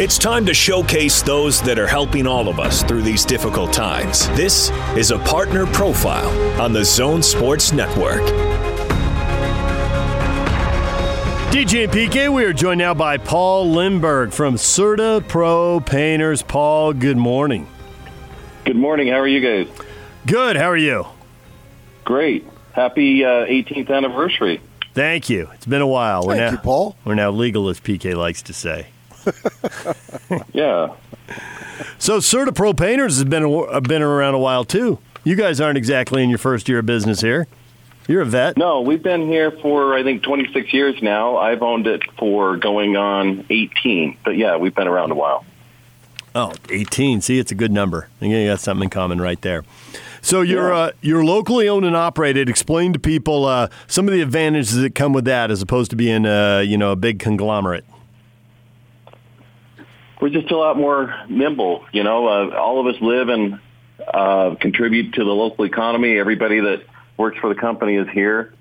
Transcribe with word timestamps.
It's 0.00 0.18
time 0.18 0.44
to 0.46 0.54
showcase 0.54 1.22
those 1.22 1.62
that 1.62 1.78
are 1.78 1.86
helping 1.86 2.26
all 2.26 2.48
of 2.48 2.60
us 2.60 2.82
through 2.82 3.02
these 3.02 3.24
difficult 3.24 3.72
times. 3.72 4.28
This 4.36 4.70
is 4.96 5.10
a 5.10 5.18
partner 5.18 5.66
profile 5.66 6.28
on 6.60 6.72
the 6.72 6.84
Zone 6.84 7.22
Sports 7.22 7.72
Network. 7.72 8.22
DJ 11.50 11.84
and 11.84 11.92
PK, 11.92 12.32
we 12.32 12.44
are 12.44 12.52
joined 12.52 12.78
now 12.78 12.92
by 12.92 13.16
Paul 13.16 13.74
Lindberg 13.74 14.32
from 14.32 14.58
Certa 14.58 15.24
Pro 15.26 15.80
Painters. 15.80 16.42
Paul, 16.42 16.92
good 16.92 17.16
morning. 17.16 17.66
Good 18.64 18.76
morning. 18.76 19.08
How 19.08 19.18
are 19.18 19.26
you 19.26 19.40
guys? 19.40 19.74
Good. 20.26 20.56
How 20.56 20.68
are 20.70 20.76
you? 20.76 21.06
Great. 22.04 22.46
Happy 22.72 23.24
uh, 23.24 23.46
18th 23.46 23.90
anniversary. 23.90 24.60
Thank 24.92 25.30
you. 25.30 25.48
It's 25.54 25.66
been 25.66 25.80
a 25.80 25.86
while. 25.86 26.22
Thank 26.22 26.28
we're 26.28 26.36
now, 26.36 26.50
you, 26.52 26.58
Paul. 26.58 26.96
We're 27.04 27.14
now 27.14 27.30
legal, 27.30 27.68
as 27.68 27.80
PK 27.80 28.14
likes 28.14 28.42
to 28.42 28.52
say. 28.52 28.88
yeah. 30.52 30.94
So, 31.98 32.20
Certa 32.20 32.52
Pro 32.52 32.72
Painters 32.72 33.16
has 33.16 33.24
been 33.24 33.44
a, 33.44 33.80
been 33.80 34.02
around 34.02 34.34
a 34.34 34.38
while 34.38 34.64
too. 34.64 34.98
You 35.24 35.36
guys 35.36 35.60
aren't 35.60 35.78
exactly 35.78 36.22
in 36.22 36.28
your 36.28 36.38
first 36.38 36.68
year 36.68 36.78
of 36.78 36.86
business 36.86 37.20
here. 37.20 37.46
You're 38.06 38.22
a 38.22 38.26
vet. 38.26 38.56
No, 38.56 38.80
we've 38.80 39.02
been 39.02 39.26
here 39.26 39.50
for 39.50 39.94
I 39.94 40.02
think 40.02 40.22
26 40.22 40.72
years 40.72 41.02
now. 41.02 41.36
I've 41.36 41.62
owned 41.62 41.86
it 41.86 42.02
for 42.18 42.56
going 42.56 42.96
on 42.96 43.44
18, 43.50 44.16
but 44.24 44.36
yeah, 44.36 44.56
we've 44.56 44.74
been 44.74 44.88
around 44.88 45.10
a 45.10 45.14
while. 45.14 45.44
Oh, 46.34 46.54
18. 46.70 47.20
See, 47.20 47.38
it's 47.38 47.52
a 47.52 47.54
good 47.54 47.72
number. 47.72 48.08
You 48.20 48.46
got 48.46 48.60
something 48.60 48.84
in 48.84 48.90
common 48.90 49.20
right 49.20 49.40
there. 49.42 49.64
So 50.22 50.40
you're 50.40 50.70
yeah. 50.70 50.78
uh, 50.78 50.90
you're 51.00 51.24
locally 51.24 51.68
owned 51.68 51.84
and 51.84 51.96
operated. 51.96 52.48
Explain 52.48 52.92
to 52.92 52.98
people 52.98 53.44
uh, 53.44 53.68
some 53.86 54.08
of 54.08 54.14
the 54.14 54.20
advantages 54.20 54.74
that 54.76 54.94
come 54.94 55.12
with 55.12 55.24
that, 55.26 55.50
as 55.50 55.62
opposed 55.62 55.90
to 55.90 55.96
being 55.96 56.26
uh, 56.26 56.60
you 56.60 56.78
know 56.78 56.92
a 56.92 56.96
big 56.96 57.18
conglomerate. 57.18 57.84
We're 60.20 60.30
just 60.30 60.50
a 60.50 60.56
lot 60.56 60.76
more 60.76 61.14
nimble. 61.28 61.84
You 61.92 62.02
know, 62.02 62.26
uh, 62.26 62.56
all 62.56 62.80
of 62.80 62.94
us 62.94 63.00
live 63.00 63.28
and 63.28 63.60
uh, 64.06 64.56
contribute 64.60 65.14
to 65.14 65.24
the 65.24 65.30
local 65.30 65.64
economy. 65.64 66.18
Everybody 66.18 66.60
that 66.60 66.82
works 67.16 67.38
for 67.38 67.52
the 67.52 67.60
company 67.60 67.96
is 67.96 68.08
here. 68.12 68.52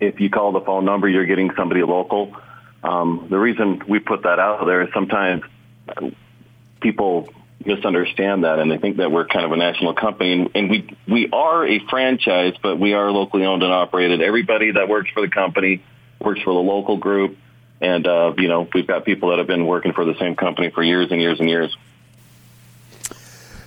If 0.00 0.20
you 0.20 0.30
call 0.30 0.52
the 0.52 0.60
phone 0.60 0.84
number, 0.84 1.08
you're 1.08 1.26
getting 1.26 1.50
somebody 1.56 1.82
local. 1.82 2.36
Um, 2.82 3.26
the 3.28 3.38
reason 3.38 3.82
we 3.88 3.98
put 3.98 4.22
that 4.22 4.38
out 4.38 4.64
there 4.64 4.82
is 4.82 4.88
sometimes 4.94 5.42
people 6.80 7.28
misunderstand 7.64 8.44
that 8.44 8.60
and 8.60 8.70
they 8.70 8.78
think 8.78 8.98
that 8.98 9.10
we're 9.10 9.26
kind 9.26 9.44
of 9.44 9.50
a 9.50 9.56
national 9.56 9.92
company 9.94 10.32
and, 10.32 10.50
and 10.54 10.70
we 10.70 10.96
we 11.08 11.28
are 11.32 11.66
a 11.66 11.80
franchise 11.90 12.54
but 12.62 12.78
we 12.78 12.92
are 12.94 13.10
locally 13.10 13.44
owned 13.44 13.64
and 13.64 13.72
operated 13.72 14.22
everybody 14.22 14.70
that 14.70 14.88
works 14.88 15.10
for 15.10 15.20
the 15.20 15.28
company 15.28 15.82
works 16.20 16.40
for 16.42 16.54
the 16.54 16.60
local 16.60 16.96
group 16.96 17.36
and 17.80 18.06
uh, 18.06 18.34
you 18.36 18.48
know 18.48 18.68
we've 18.72 18.86
got 18.86 19.04
people 19.04 19.30
that 19.30 19.38
have 19.38 19.46
been 19.46 19.66
working 19.66 19.92
for 19.92 20.04
the 20.04 20.14
same 20.18 20.34
company 20.34 20.70
for 20.70 20.82
years 20.82 21.10
and 21.10 21.20
years 21.20 21.40
and 21.40 21.48
years 21.48 21.76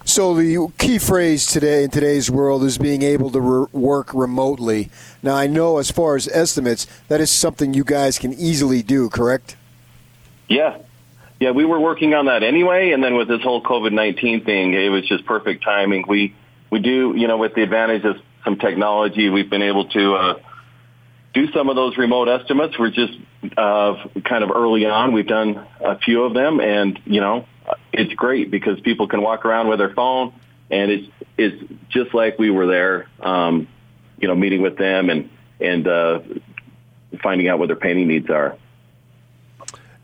so 0.03 0.33
the 0.33 0.67
key 0.77 0.97
phrase 0.97 1.45
today 1.45 1.83
in 1.85 1.89
today's 1.89 2.29
world 2.29 2.63
is 2.63 2.77
being 2.77 3.01
able 3.01 3.29
to 3.31 3.39
re- 3.39 3.67
work 3.71 4.13
remotely. 4.13 4.89
Now 5.23 5.35
I 5.35 5.47
know 5.47 5.77
as 5.77 5.89
far 5.89 6.15
as 6.15 6.27
estimates, 6.27 6.85
that 7.07 7.21
is 7.21 7.31
something 7.31 7.73
you 7.73 7.85
guys 7.85 8.17
can 8.17 8.33
easily 8.33 8.81
do, 8.81 9.09
correct? 9.09 9.55
Yeah, 10.49 10.79
yeah, 11.39 11.51
we 11.51 11.65
were 11.65 11.79
working 11.79 12.13
on 12.13 12.25
that 12.25 12.43
anyway, 12.43 12.91
and 12.91 13.03
then 13.03 13.15
with 13.15 13.27
this 13.27 13.41
whole 13.41 13.63
COVID 13.63 13.93
nineteen 13.93 14.43
thing, 14.43 14.73
it 14.73 14.89
was 14.89 15.07
just 15.07 15.25
perfect 15.25 15.63
timing. 15.63 16.05
We 16.07 16.35
we 16.69 16.79
do, 16.79 17.13
you 17.15 17.27
know, 17.27 17.37
with 17.37 17.55
the 17.55 17.63
advantage 17.63 18.03
of 18.03 18.17
some 18.43 18.57
technology, 18.57 19.29
we've 19.29 19.49
been 19.49 19.61
able 19.61 19.85
to 19.89 20.15
uh, 20.15 20.39
do 21.33 21.51
some 21.51 21.69
of 21.69 21.75
those 21.75 21.97
remote 21.97 22.27
estimates. 22.27 22.77
We're 22.77 22.91
just 22.91 23.13
uh, 23.57 23.95
kind 24.23 24.43
of 24.43 24.51
early 24.51 24.85
on. 24.85 25.13
We've 25.13 25.27
done 25.27 25.65
a 25.79 25.97
few 25.97 26.23
of 26.23 26.33
them, 26.33 26.59
and 26.59 26.99
you 27.05 27.21
know, 27.21 27.45
it's 27.93 28.13
great 28.13 28.51
because 28.51 28.79
people 28.81 29.07
can 29.07 29.21
walk 29.21 29.45
around 29.45 29.67
with 29.67 29.79
their 29.79 29.93
phone, 29.93 30.33
and 30.69 30.91
it's 30.91 31.07
it's 31.37 31.73
just 31.89 32.13
like 32.13 32.37
we 32.37 32.49
were 32.49 32.67
there, 32.67 33.07
um, 33.21 33.67
you 34.17 34.27
know, 34.27 34.35
meeting 34.35 34.61
with 34.61 34.77
them 34.77 35.09
and 35.09 35.29
and 35.59 35.87
uh, 35.87 36.19
finding 37.23 37.47
out 37.47 37.59
what 37.59 37.67
their 37.67 37.75
painting 37.75 38.07
needs 38.07 38.29
are. 38.29 38.57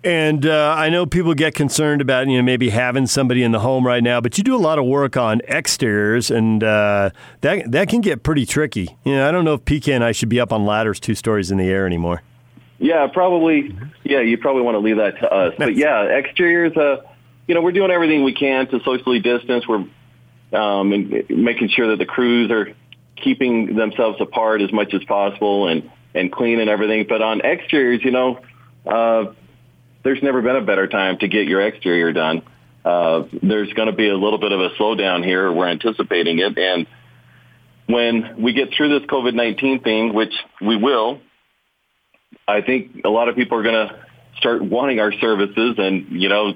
And 0.07 0.45
uh, 0.45 0.73
I 0.77 0.87
know 0.87 1.05
people 1.05 1.33
get 1.33 1.53
concerned 1.53 1.99
about 1.99 2.27
you 2.29 2.37
know 2.37 2.41
maybe 2.41 2.69
having 2.69 3.07
somebody 3.07 3.43
in 3.43 3.51
the 3.51 3.59
home 3.59 3.85
right 3.85 4.01
now, 4.01 4.21
but 4.21 4.37
you 4.37 4.43
do 4.45 4.55
a 4.55 4.57
lot 4.57 4.79
of 4.79 4.85
work 4.85 5.17
on 5.17 5.41
exteriors, 5.49 6.31
and 6.31 6.63
uh, 6.63 7.09
that 7.41 7.69
that 7.73 7.89
can 7.89 7.99
get 7.99 8.23
pretty 8.23 8.45
tricky. 8.45 8.95
You 9.03 9.17
know, 9.17 9.27
I 9.27 9.33
don't 9.33 9.43
know 9.43 9.55
if 9.55 9.65
PK 9.65 9.93
and 9.93 10.05
I 10.05 10.13
should 10.13 10.29
be 10.29 10.39
up 10.39 10.53
on 10.53 10.65
ladders 10.65 11.01
two 11.01 11.13
stories 11.13 11.51
in 11.51 11.57
the 11.57 11.65
air 11.65 11.85
anymore. 11.85 12.23
Yeah, 12.79 13.07
probably. 13.07 13.77
Yeah, 14.05 14.21
you 14.21 14.37
probably 14.37 14.61
want 14.61 14.75
to 14.75 14.79
leave 14.79 14.95
that 14.95 15.19
to 15.19 15.29
us. 15.29 15.55
But 15.57 15.75
yeah, 15.75 16.03
exteriors. 16.03 16.77
Uh, 16.77 17.01
you 17.45 17.55
know, 17.55 17.61
we're 17.61 17.73
doing 17.73 17.91
everything 17.91 18.23
we 18.23 18.33
can 18.33 18.65
to 18.67 18.79
socially 18.85 19.19
distance. 19.19 19.67
We're 19.67 19.89
um, 20.53 20.93
and 20.93 21.29
making 21.29 21.67
sure 21.67 21.89
that 21.89 21.99
the 21.99 22.05
crews 22.05 22.49
are 22.49 22.69
keeping 23.17 23.75
themselves 23.75 24.21
apart 24.21 24.61
as 24.61 24.71
much 24.71 24.93
as 24.93 25.03
possible 25.03 25.67
and 25.67 25.91
and 26.13 26.31
clean 26.31 26.61
and 26.61 26.69
everything. 26.69 27.07
But 27.09 27.21
on 27.21 27.41
exteriors, 27.41 28.05
you 28.05 28.11
know. 28.11 28.39
Uh, 28.85 29.33
there's 30.07 30.23
never 30.23 30.41
been 30.41 30.55
a 30.55 30.61
better 30.61 30.87
time 30.87 31.17
to 31.17 31.27
get 31.27 31.49
your 31.49 31.59
exterior 31.59 32.13
done. 32.13 32.41
Uh, 32.85 33.23
there's 33.43 33.73
going 33.73 33.87
to 33.87 33.93
be 33.93 34.07
a 34.07 34.15
little 34.15 34.39
bit 34.39 34.53
of 34.53 34.61
a 34.61 34.69
slowdown 34.79 35.21
here. 35.21 35.51
We're 35.51 35.67
anticipating 35.67 36.39
it. 36.39 36.57
And 36.57 36.87
when 37.87 38.41
we 38.41 38.53
get 38.53 38.69
through 38.73 38.97
this 38.97 39.09
COVID-19 39.09 39.83
thing, 39.83 40.13
which 40.13 40.31
we 40.61 40.77
will, 40.77 41.19
I 42.47 42.61
think 42.61 43.01
a 43.03 43.09
lot 43.09 43.27
of 43.27 43.35
people 43.35 43.57
are 43.57 43.63
going 43.63 43.89
to 43.89 44.05
start 44.37 44.63
wanting 44.63 45.01
our 45.01 45.11
services 45.11 45.75
and, 45.77 46.07
you 46.09 46.29
know, 46.29 46.53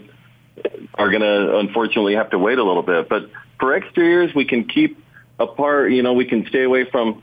are 0.94 1.10
going 1.10 1.22
to 1.22 1.58
unfortunately 1.58 2.16
have 2.16 2.30
to 2.30 2.40
wait 2.40 2.58
a 2.58 2.64
little 2.64 2.84
bit. 2.84 3.10
But 3.10 3.32
for 3.60 3.76
exteriors, 3.76 4.34
we 4.34 4.46
can 4.46 4.66
keep 4.70 4.98
apart, 5.40 5.92
you 5.92 6.04
know, 6.04 6.14
we 6.14 6.26
can 6.26 6.48
stay 6.48 6.64
away 6.64 6.90
from 6.90 7.22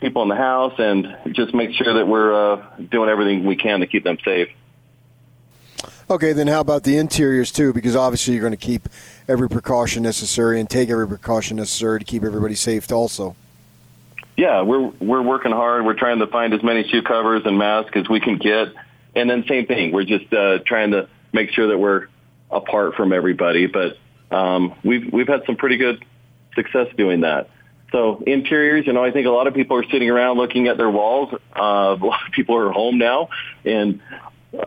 people 0.00 0.22
in 0.22 0.28
the 0.28 0.36
house 0.36 0.74
and 0.78 1.08
just 1.32 1.52
make 1.54 1.72
sure 1.72 1.94
that 1.94 2.06
we're 2.06 2.52
uh, 2.52 2.76
doing 2.88 3.08
everything 3.08 3.44
we 3.44 3.56
can 3.56 3.80
to 3.80 3.88
keep 3.88 4.04
them 4.04 4.18
safe. 4.24 4.46
Okay, 6.08 6.32
then 6.32 6.46
how 6.46 6.60
about 6.60 6.84
the 6.84 6.96
interiors 6.96 7.50
too? 7.50 7.72
Because 7.72 7.96
obviously 7.96 8.34
you're 8.34 8.42
going 8.42 8.52
to 8.52 8.56
keep 8.56 8.88
every 9.28 9.48
precaution 9.48 10.02
necessary 10.02 10.60
and 10.60 10.70
take 10.70 10.88
every 10.88 11.08
precaution 11.08 11.56
necessary 11.56 11.98
to 11.98 12.04
keep 12.04 12.22
everybody 12.22 12.54
safe. 12.54 12.90
Also. 12.92 13.34
Yeah, 14.36 14.62
we're 14.62 14.88
we're 15.00 15.22
working 15.22 15.52
hard. 15.52 15.84
We're 15.84 15.98
trying 15.98 16.18
to 16.18 16.26
find 16.26 16.52
as 16.52 16.62
many 16.62 16.86
shoe 16.88 17.02
covers 17.02 17.42
and 17.46 17.56
masks 17.56 17.92
as 17.94 18.08
we 18.08 18.20
can 18.20 18.36
get, 18.36 18.68
and 19.14 19.30
then 19.30 19.44
same 19.48 19.66
thing. 19.66 19.92
We're 19.92 20.04
just 20.04 20.32
uh, 20.32 20.58
trying 20.66 20.90
to 20.90 21.08
make 21.32 21.50
sure 21.50 21.68
that 21.68 21.78
we're 21.78 22.08
apart 22.50 22.94
from 22.94 23.12
everybody. 23.12 23.66
But 23.66 23.96
um, 24.30 24.74
we've 24.84 25.10
we've 25.10 25.28
had 25.28 25.42
some 25.46 25.56
pretty 25.56 25.78
good 25.78 26.04
success 26.54 26.88
doing 26.96 27.22
that. 27.22 27.48
So 27.92 28.22
interiors, 28.26 28.86
you 28.86 28.92
know, 28.92 29.02
I 29.02 29.10
think 29.10 29.26
a 29.26 29.30
lot 29.30 29.46
of 29.46 29.54
people 29.54 29.78
are 29.78 29.84
sitting 29.84 30.10
around 30.10 30.36
looking 30.36 30.68
at 30.68 30.76
their 30.76 30.90
walls. 30.90 31.32
Uh, 31.32 31.96
a 32.00 32.04
lot 32.04 32.26
of 32.26 32.32
people 32.32 32.56
are 32.56 32.70
home 32.70 32.98
now, 32.98 33.30
and 33.64 34.02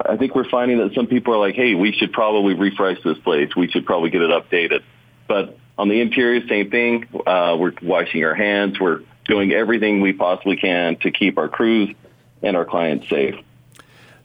I 0.05 0.17
think 0.17 0.35
we're 0.35 0.49
finding 0.49 0.77
that 0.79 0.93
some 0.93 1.07
people 1.07 1.33
are 1.33 1.39
like, 1.39 1.55
hey, 1.55 1.75
we 1.75 1.91
should 1.91 2.11
probably 2.11 2.53
refresh 2.53 3.01
this 3.03 3.17
place. 3.19 3.55
We 3.55 3.69
should 3.69 3.85
probably 3.85 4.09
get 4.09 4.21
it 4.21 4.29
updated. 4.29 4.83
But 5.27 5.57
on 5.77 5.89
the 5.89 6.01
interior, 6.01 6.45
same 6.47 6.69
thing. 6.69 7.07
Uh, 7.25 7.55
we're 7.59 7.73
washing 7.81 8.23
our 8.23 8.35
hands. 8.35 8.79
We're 8.79 9.01
doing 9.25 9.53
everything 9.53 10.01
we 10.01 10.13
possibly 10.13 10.57
can 10.57 10.97
to 10.97 11.11
keep 11.11 11.37
our 11.37 11.47
crews 11.47 11.95
and 12.41 12.57
our 12.57 12.65
clients 12.65 13.07
safe. 13.09 13.35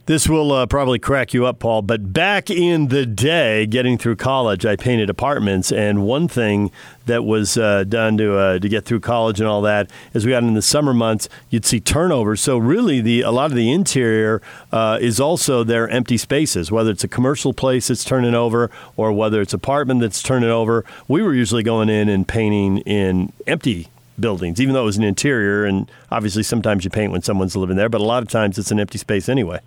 This 0.06 0.28
will 0.28 0.53
uh, 0.53 0.66
probably 0.66 0.98
crack 0.98 1.32
you 1.32 1.47
up, 1.47 1.60
Paul, 1.60 1.81
but 1.81 2.12
back 2.12 2.50
in 2.50 2.88
the 2.88 3.06
day, 3.06 3.65
getting 3.65 3.97
through 3.97 4.16
college, 4.16 4.66
I 4.66 4.76
painted 4.76 5.09
apartments, 5.09 5.72
and 5.72 6.04
one 6.04 6.28
thing 6.28 6.70
that 7.06 7.25
was 7.25 7.56
uh, 7.56 7.84
done 7.84 8.19
to 8.19 8.37
uh, 8.37 8.59
to 8.59 8.69
get 8.69 8.84
through 8.84 9.00
college 9.00 9.41
and 9.41 9.48
all 9.48 9.62
that 9.62 9.91
is 10.12 10.26
we 10.26 10.32
got 10.32 10.43
in 10.43 10.53
the 10.53 10.60
summer 10.60 10.93
months, 10.93 11.31
you'd 11.48 11.64
see 11.64 11.81
turnover. 11.81 12.37
So 12.37 12.59
really, 12.59 13.00
the 13.00 13.22
a 13.22 13.31
lot 13.31 13.50
of 13.50 13.56
the 13.56 13.72
interior 13.72 14.43
uh, 14.72 14.98
is 15.00 15.20
also 15.20 15.64
their 15.64 15.88
empty 15.88 16.19
spaces, 16.19 16.70
whether 16.70 16.91
it's 16.91 17.04
a 17.04 17.09
commercial 17.09 17.54
place 17.54 17.88
that's 17.88 18.05
turning 18.05 18.34
over 18.34 18.70
or 18.99 19.11
whether 19.11 19.40
it's 19.40 19.55
apartment 19.55 20.02
that's 20.02 20.23
turning 20.23 20.50
over. 20.50 20.84
We 21.08 21.23
were 21.23 21.32
usually 21.32 21.62
going 21.62 21.88
in 21.88 22.11
and 22.11 22.29
painting 22.29 22.79
in 22.81 23.32
empty 23.46 23.88
buildings, 24.20 24.61
even 24.61 24.75
though 24.75 24.82
it 24.82 24.84
was 24.84 24.99
an 24.99 25.05
interior, 25.05 25.64
and 25.64 25.90
obviously 26.12 26.43
sometimes 26.43 26.84
you 26.84 26.90
paint 26.90 27.11
when 27.11 27.23
someone's 27.23 27.56
living 27.56 27.76
there, 27.76 27.88
but 27.88 28.02
a 28.02 28.05
lot 28.05 28.23
of 28.23 28.29
times 28.29 28.58
it's 28.58 28.70
an 28.70 28.79
empty 28.79 28.99
space 28.99 29.31
anyway. 29.31 29.61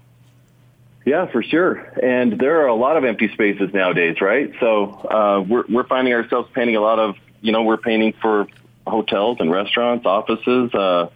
Yeah, 1.08 1.32
for 1.32 1.42
sure. 1.42 1.76
And 2.04 2.38
there 2.38 2.64
are 2.64 2.68
a 2.68 2.76
lot 2.76 2.98
of 2.98 3.06
empty 3.06 3.30
spaces 3.32 3.74
nowadays, 3.74 4.20
right? 4.20 4.52
So 4.60 4.92
uh, 4.92 5.40
we're 5.48 5.64
we're 5.70 5.88
finding 5.88 6.14
ourselves 6.14 6.50
painting 6.54 6.76
a 6.76 6.82
lot 6.82 7.00
of, 7.00 7.16
you 7.40 7.54
know, 7.54 7.64
we're 7.64 7.78
painting 7.78 8.14
for 8.22 8.46
hotels 8.86 9.38
and 9.40 9.50
restaurants, 9.50 10.06
offices. 10.06 10.74
Uh, 10.74 11.08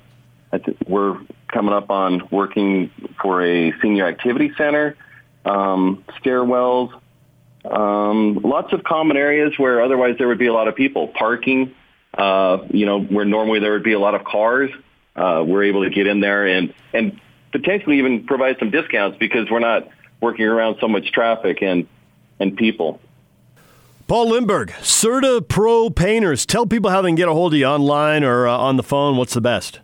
we're 0.88 1.20
coming 1.50 1.74
up 1.74 1.90
on 1.90 2.30
working 2.32 2.90
for 3.22 3.46
a 3.46 3.74
senior 3.82 4.08
activity 4.08 4.54
center, 4.58 4.96
um, 5.44 6.06
stairwells, 6.24 6.98
um, 7.66 8.36
lots 8.36 8.72
of 8.72 8.86
common 8.86 9.18
areas 9.18 9.60
where 9.60 9.84
otherwise 9.84 10.16
there 10.18 10.30
would 10.30 10.40
be 10.40 10.48
a 10.48 10.54
lot 10.54 10.70
of 10.70 10.76
people. 10.78 11.10
Parking, 11.10 11.76
uh, 12.14 12.60
you 12.70 12.86
know, 12.86 13.02
where 13.02 13.26
normally 13.26 13.60
there 13.60 13.74
would 13.74 13.84
be 13.84 13.92
a 13.92 14.00
lot 14.00 14.16
of 14.16 14.24
cars. 14.24 14.72
Uh, 15.18 15.44
we're 15.46 15.64
able 15.64 15.84
to 15.84 15.90
get 15.90 16.08
in 16.08 16.22
there 16.22 16.48
and 16.48 16.74
and 16.94 17.20
potentially 17.52 18.00
even 18.00 18.26
provide 18.26 18.58
some 18.60 18.72
discounts 18.72 19.18
because 19.18 19.50
we're 19.50 19.60
not 19.60 19.88
working 20.22 20.46
around 20.46 20.78
so 20.80 20.88
much 20.88 21.12
traffic 21.12 21.62
and 21.62 21.88
and 22.40 22.56
people. 22.58 23.00
Paul 24.08 24.32
Lindberg, 24.32 24.74
Certa 24.84 25.42
Pro 25.42 25.90
Painters. 25.90 26.46
Tell 26.46 26.66
people 26.66 26.90
how 26.90 27.02
they 27.02 27.08
can 27.10 27.16
get 27.16 27.28
a 27.30 27.34
hold 27.34 27.54
of 27.54 27.60
you 27.60 27.66
online 27.66 28.26
or 28.26 28.48
uh, 28.48 28.58
on 28.58 28.76
the 28.76 28.84
phone. 28.84 29.16
What's 29.16 29.34
the 29.34 29.42
best? 29.42 29.80